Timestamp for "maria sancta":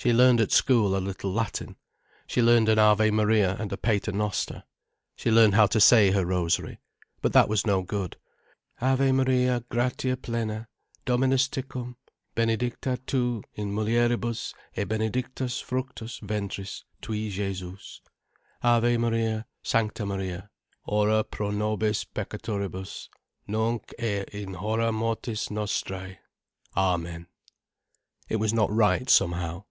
18.98-20.06